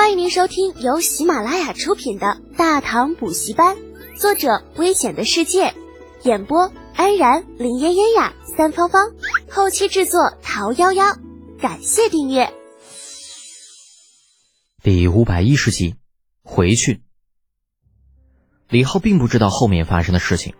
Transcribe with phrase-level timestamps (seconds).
[0.00, 3.76] 欢迎您收听由喜马拉雅出品的《大唐补习班》，
[4.16, 5.74] 作者：危险的世界，
[6.22, 9.12] 演播：安然、林嫣嫣呀、三芳芳，
[9.50, 11.18] 后期制作：桃夭夭。
[11.60, 12.50] 感谢订阅。
[14.82, 15.96] 第五百一十集，
[16.42, 17.02] 回去。
[18.70, 20.54] 李浩并不知道后面发生的事情，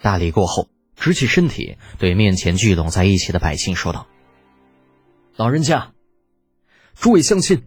[0.00, 4.06] 大礼过后，直起身体，对面前聚拢在一起的百姓说道
[5.36, 5.92] ：“老人家，
[6.94, 7.62] 诸位乡亲。”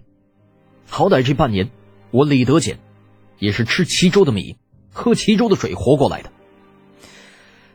[0.90, 1.72] 好歹这半年，
[2.12, 2.80] 我李德俭
[3.38, 4.58] 也是吃齐州的米、
[4.92, 6.32] 喝齐州的水活过来的。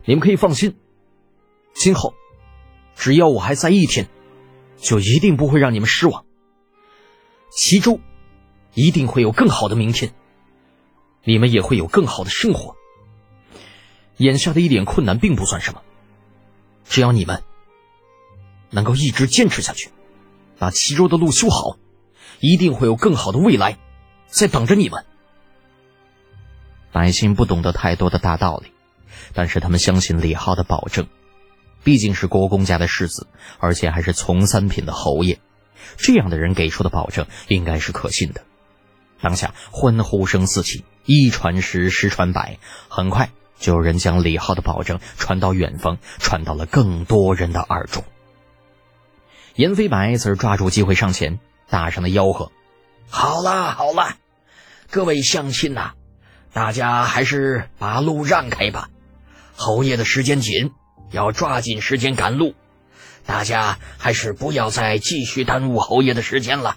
[0.05, 0.77] 你们可以放心，
[1.73, 2.13] 今后
[2.97, 4.09] 只要我还在一天，
[4.77, 6.27] 就一定不会让你们失望。
[7.51, 8.01] 齐州
[8.75, 10.13] 一定会有更好的明天，
[11.23, 12.75] 你们也会有更好的生活。
[14.17, 15.83] 眼下的一点困难并不算什么，
[16.85, 17.43] 只要你们
[18.71, 19.91] 能够一直坚持下去，
[20.59, 21.79] 把齐州的路修好。
[22.45, 23.79] 一定会有更好的未来，
[24.27, 25.03] 在等着你们。
[26.93, 28.71] 百姓不懂得太多的大道理，
[29.33, 31.07] 但是他们相信李浩的保证。
[31.85, 33.29] 毕竟是国公家的世子，
[33.61, 35.41] 而且还是从三品的侯爷，
[35.97, 38.43] 这样的人给出的保证应该是可信的。
[39.23, 42.59] 当下欢呼声四起，一传十，十传百，
[42.91, 48.05] 很快就有人将李浩的保证传到远方，传到了更多人的耳中。
[49.55, 51.41] 严飞白则是抓住机会上前。
[51.69, 52.53] 大声的吆喝
[53.09, 54.17] ：“好了好了，
[54.91, 55.93] 各位乡亲呐，
[56.53, 58.91] 大家还是把路让开吧。
[59.57, 60.73] 侯爷的时间紧，
[61.11, 62.55] 要抓紧时间赶路。
[63.25, 66.77] 大家还是不要再继续耽误侯爷的时间了。”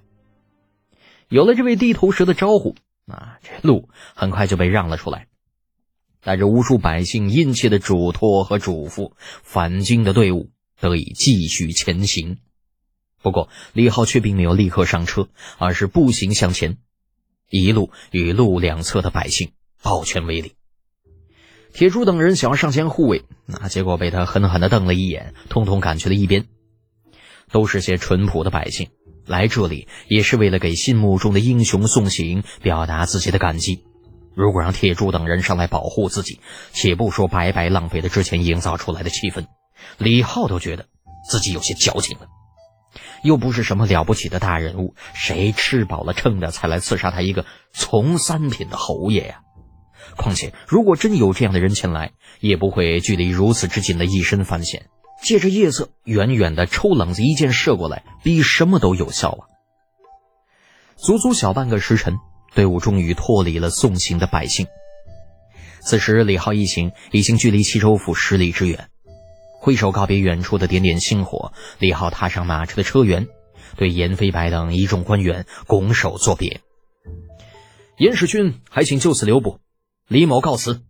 [1.30, 2.76] 有了这位地头蛇的招呼，
[3.08, 5.28] 啊，这路很快就被让了出来。
[6.22, 9.12] 带着无数百姓殷切的嘱托和嘱咐，
[9.44, 10.50] 返京的队伍
[10.80, 12.38] 得以继续前行。
[13.28, 16.78] 不过，李浩却并没有立刻上车，而是步行向前，
[17.50, 20.54] 一路与路两侧的百姓抱拳为礼。
[21.74, 26.46] 铁柱等人想要上前护卫，那结果被他狠狠的瞪了一眼，通通赶去了一边。
[27.52, 28.92] 都是些淳朴的百姓，
[29.26, 33.84] 来这里也是为了给心目中的英雄送行，表达自己的感激。
[34.36, 36.40] 如果让铁柱等人上来保护自己，
[36.72, 39.48] 且不说白白浪费了之前营造出来的气氛，
[39.98, 40.86] 李浩都觉得
[41.30, 42.28] 自己有些矫情了。
[43.24, 49.42] 又不是什么了不起的大人物，谁吃饱了撑的才来刺杀他一个从三品的侯爷呀？
[50.16, 54.88] 况且，如果真有这样的人前来，也不会距离如此之近的一身犯险，
[55.22, 59.42] 借着夜色远远的抽冷子一箭射过来，比什么都有效啊！
[60.96, 62.16] 足足小半个时辰，
[62.56, 64.68] 队伍终于脱离了送行的百姓。
[65.82, 68.90] 此时，李浩一行已经距离齐州府十里之远。
[69.60, 73.28] 挥手告别远处的点点星火，李浩踏上马车的车辕，
[73.76, 76.62] 对严飞白等一众官员拱手作别。
[77.98, 79.60] 严世勋还请就此留步，
[80.08, 80.84] 李某告辞。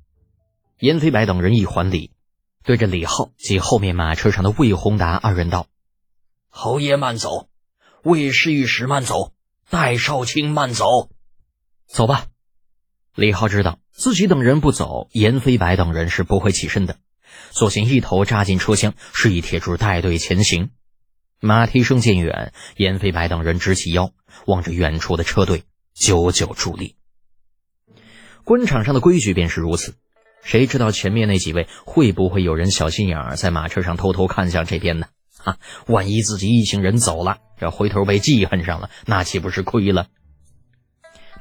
[0.80, 2.12] 严飞白等人一还礼，
[2.64, 5.68] 对着李浩及后面马车上的魏宏达二人道
[6.52, 7.48] ：“侯爷慢走，
[8.04, 9.34] 魏侍御史慢走，
[9.70, 11.10] 戴少卿慢走，
[11.88, 12.28] 走吧。”
[13.16, 16.98] 李浩知道自己等人不走，严飞白等人是不会起身的。
[17.52, 20.70] 索性一头扎进车厢，示意铁柱带队前行。
[21.40, 24.12] 马蹄声渐远，严飞白等人直起腰，
[24.46, 26.96] 望着远处的车队，久久伫立。
[28.44, 29.96] 官场上的规矩便是如此，
[30.42, 35.08] 谁知道前面那几位会不会有人小心眼儿，在马车上偷偷看向这边呢？
[35.44, 40.08] 啊，万一自己一行人走了，这回头被记恨上了，那岂不是亏了？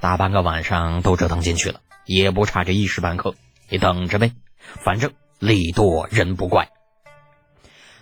[0.00, 3.34] 大半个晚上都折腾进去了，也不差这一时半刻，
[3.70, 4.32] 你等着呗，
[4.84, 5.12] 反正。
[5.38, 6.70] 礼多人不怪。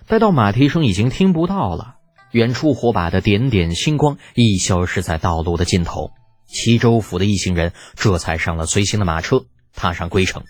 [0.07, 1.97] 待到马蹄声已经听不到了，
[2.31, 6.13] 远处火把的点点星光已消失在道路的尽头。
[6.47, 10.45] 齐州府的一行人这才上了随行的马车，踏上归程。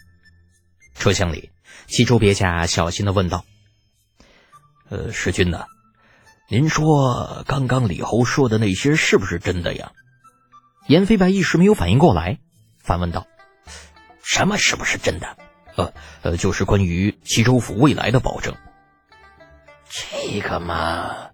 [0.94, 1.50] 车厢里，
[1.86, 3.44] 齐州别驾小心的问道
[4.90, 5.64] ：“呃，师君呢？
[6.50, 9.92] 您说刚刚李侯说的那些是不是真的呀？”
[10.88, 12.38] 严飞白一时没有反应过来，
[12.82, 13.26] 反问道
[14.22, 15.36] ：“什么是不是真的？”
[15.76, 15.92] 呃
[16.22, 18.54] 呃，就是关于齐州府未来的保证。
[19.88, 21.30] 这个嘛，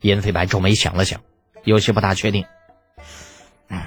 [0.00, 1.20] 燕飞白皱眉想了想，
[1.64, 2.44] 有些不大确定。
[3.68, 3.82] 嗯，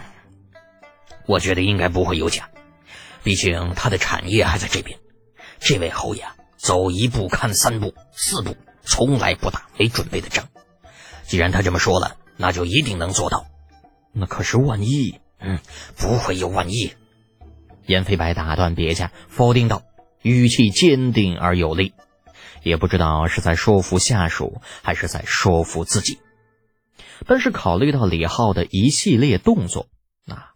[1.25, 2.49] 我觉得应该不会有假，
[3.23, 4.99] 毕竟他的产业还在这边。
[5.59, 6.25] 这位侯爷
[6.57, 10.47] 走一步看三步四步，从来不打没准备的仗。
[11.23, 13.45] 既然他这么说了，那就一定能做到。
[14.11, 15.19] 那可是万一……
[15.39, 15.59] 嗯，
[15.97, 16.93] 不会有万一。
[17.85, 19.83] 严飞白打断别家，否定道，
[20.21, 21.93] 语气坚定而有力，
[22.63, 26.19] 也不知道是在说服下属，还是在说服自己。
[27.27, 29.87] 但是考虑到李浩的一系列动作，
[30.27, 30.51] 啊，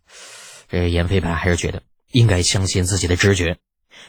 [0.69, 3.57] 这严飞白还是觉得应该相信自己的直觉。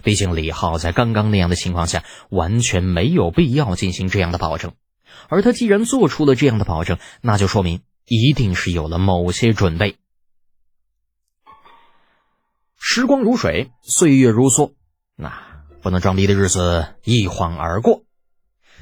[0.02, 4.72] 毕竟李浩在刚刚那样的情况下，完全没有必要进行这样的保证。
[5.28, 9.96] 而他既然做出了这样的保证，那就说明一定是有了某些准备。
[12.82, 14.72] 时光如水，岁月如梭，
[15.14, 15.32] 那
[15.82, 18.02] 不能装逼的日子一晃而过。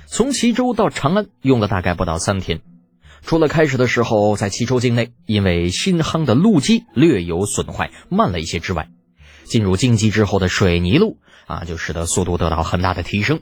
[0.06, 2.62] 从齐州到长安用了大概不到三天。
[3.22, 8.88] 除了开始的时候在齐州境内因为新夯的路基略有损坏慢了一些之外，
[9.44, 13.40] 进入京畿之后的水泥路啊，就使得速度得到很大的提升。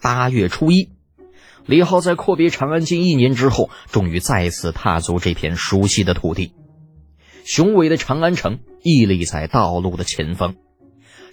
[0.00, 0.88] 八月初一，
[1.66, 6.54] 李浩在阔别长安近一年之后，终于再次踏足这片熟悉的土地。
[7.44, 10.54] 雄伟的长安城屹立在道路的前方，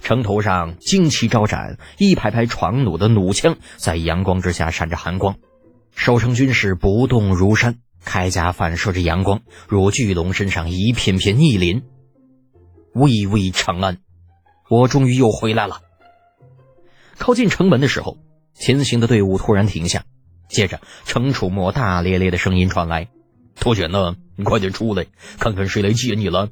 [0.01, 5.37] 城头上旌旗招展，一排排闯弩的弩枪在阳光之下闪着寒光，
[5.95, 11.83] 守城军士不动如山，铠甲反射着阳光，如巨龙身上一片片逆鳞。
[12.93, 13.99] 巍巍长安，
[14.69, 15.79] 我终于又回来了。
[17.17, 18.17] 靠近城门的时候，
[18.53, 20.03] 前行的队伍突然停下，
[20.49, 23.07] 接着程楚墨大咧咧的声音传来。
[23.55, 24.15] 脱险呢？
[24.35, 25.05] 你快点出来，
[25.39, 26.49] 看看谁来接你了。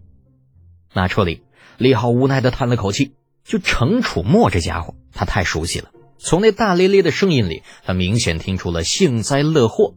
[0.93, 1.41] 那车里，
[1.77, 3.13] 李浩无奈的叹了口气。
[3.45, 5.89] 就程楚墨这家伙，他太熟悉了。
[6.19, 9.95] 从那大咧咧的声音里，他明显听出了幸灾乐祸。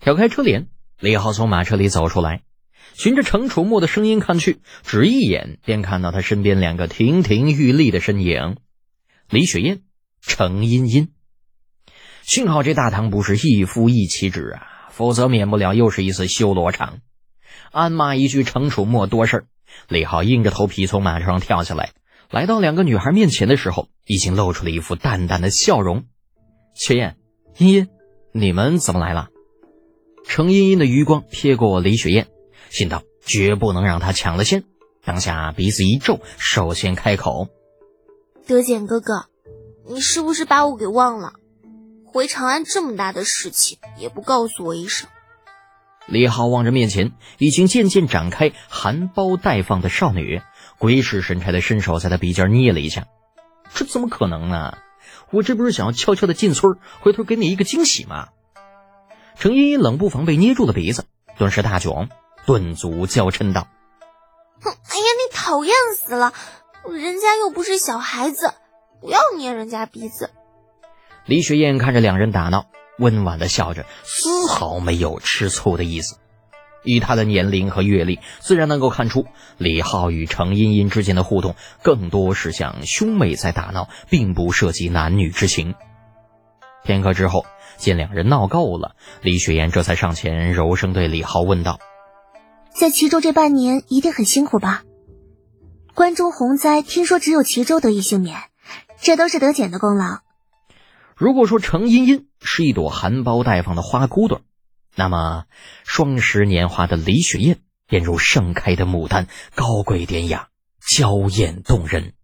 [0.00, 0.68] 挑开车帘，
[1.00, 2.44] 李浩从马车里走出来，
[2.94, 8.56] 循着程楚墨的声音看去，只一眼便看到他身边两个亭亭玉立的身影：
[9.28, 9.82] 李雪燕、
[10.22, 11.10] 程茵茵。
[12.22, 14.71] 幸好这大堂不是一夫一妻制啊。
[14.92, 16.98] 否则免不了又是一次修罗场。
[17.72, 19.46] 暗骂一句程楚墨多事
[19.88, 21.92] 李浩硬着头皮从马车上跳下来，
[22.30, 26.04] 来到两个女孩面前的时候，已经露出了一副淡淡的笑容。
[26.74, 27.16] 雪燕、
[27.56, 27.88] 茵茵，
[28.32, 29.30] 你们怎么来了？
[30.24, 32.28] 程茵茵的余光瞥过李雪燕，
[32.70, 34.64] 心道绝不能让她抢了先。
[35.04, 37.48] 当下鼻子一皱，首先开口
[38.46, 39.26] ：“德简哥哥，
[39.88, 41.32] 你是不是把我给忘了？”
[42.12, 45.08] 回长安这么大的事情也不告诉我一声。
[46.06, 50.42] 李浩望着面前已经渐渐展开、含苞待放的少女，
[50.78, 53.06] 鬼使神差的伸手在她鼻尖捏了一下。
[53.72, 54.76] 这怎么可能呢？
[55.30, 58.28] 我这不是想要悄悄的进村，回头给你一个惊喜吗？
[59.38, 61.06] 程依依冷不防被捏住了鼻子，
[61.38, 62.08] 顿时大窘，
[62.44, 63.68] 顿足娇嗔道
[64.60, 66.34] ：“哼，哎呀，你讨厌死了！
[66.90, 68.52] 人家又不是小孩子，
[69.00, 70.30] 不要捏人家鼻子。”
[71.26, 72.66] 李雪燕看着两人打闹，
[72.98, 76.16] 温婉的笑着，丝毫没有吃醋的意思。
[76.84, 79.26] 以她的年龄和阅历，自然能够看出
[79.56, 85.74] 李浩与程茵茵之间的互动更多是像兄妹在打闹，并不涉及男女之情。
[86.82, 87.46] 片刻之后，
[87.76, 91.78] 见两人闹够了，李雪燕这才上前柔声对李浩问道
[92.74, 94.82] ：“在齐州这半年一定很辛苦吧？
[95.94, 98.36] 关中洪灾，听说只有齐州得以幸免，
[99.00, 100.18] 这都是德简的功劳。”
[101.16, 104.42] 如果说程茵茵是一朵含苞待放的花骨朵，
[104.96, 105.44] 那么
[105.84, 110.48] 双十年华的李雪燕便如盛开的牡丹，高贵典雅，
[110.86, 112.14] 娇艳动人。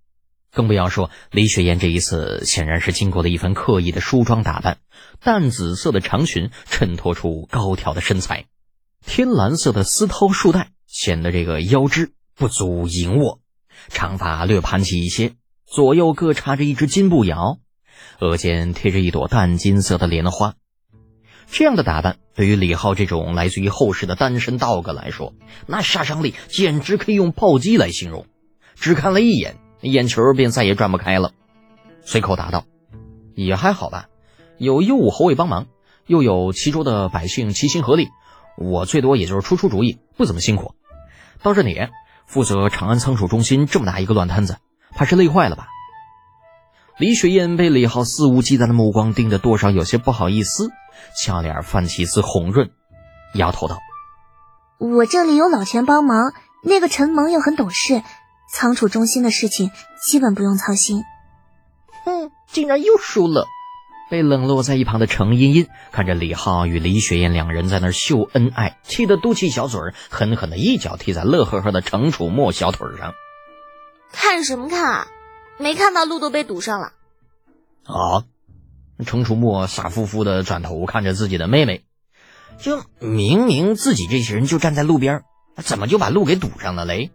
[0.50, 4.78] 更不要说李雪燕这一次显然是经过了一番刻意的梳妆打扮，
[5.20, 8.46] 淡紫色的长裙衬托出高挑的身材，
[9.04, 13.40] 天蓝色的丝绦束带显得这个腰肢不足盈握，
[13.88, 15.34] 长发略盘起一些，
[15.66, 17.58] 左右各插着一只金步摇。
[18.20, 20.54] 额间贴着一朵淡金色的莲花，
[21.50, 25.34] 这样的打扮对于李浩这种来自于后世的单身道哥来说，
[25.66, 28.26] 那杀伤力简直可以用暴击来形容。
[28.74, 31.32] 只看了一眼，眼球便再也转不开了。
[32.02, 32.64] 随口答道
[33.34, 34.06] ：“也还好吧，
[34.56, 35.66] 有右武侯卫帮忙，
[36.06, 38.08] 又有齐州的百姓齐心合力，
[38.56, 40.74] 我最多也就是出出主意，不怎么辛苦。
[41.42, 41.88] 倒是你
[42.26, 44.58] 负责长安仓储中心这么大一个乱摊子，
[44.90, 45.68] 怕是累坏了吧？”
[46.98, 50.70] 李雪燕被李浩肆无忌惮的目光盯得多少有些不好意思，
[51.16, 52.70] 俏脸泛起一丝红润，
[53.34, 53.78] 摇头道
[54.80, 56.32] ：“我这里有老钱帮忙，
[56.64, 58.02] 那个陈萌又很懂事，
[58.52, 59.70] 仓储中心的事情
[60.02, 61.04] 基本不用操心。”
[62.04, 63.46] 哼，竟然又输了！
[64.10, 73.12] 被冷落在一旁的程茵茵看着李浩与李雪燕两人在那儿秀恩爱，气得嘟起小嘴儿，狠狠的一脚踢在乐呵呵的程楚墨小腿上。
[74.10, 75.06] 看什么看啊！
[75.58, 76.92] 没看到路都被堵上了，
[77.84, 78.24] 啊！
[79.04, 81.84] 程楚墨傻乎乎的转头看着自己的妹妹，
[82.58, 85.22] 就明明自己这些人就站在路边，
[85.56, 87.10] 怎么就把路给堵上了嘞？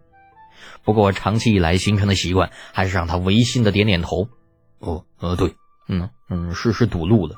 [0.82, 4.28] 不过长期以来形成的习惯，还是让他违心的点点头。
[4.78, 5.56] 哦，呃，对，
[5.88, 7.36] 嗯嗯，是是堵路了。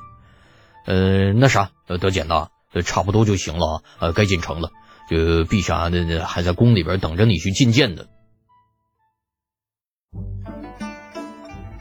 [0.85, 4.71] 呃，那啥，德简呐，呃，差不多就行了，呃，该进城了。
[5.09, 8.09] 就陛下那那还在宫里边等着你去觐见的。